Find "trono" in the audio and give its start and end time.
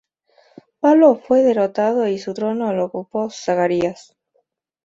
2.33-2.73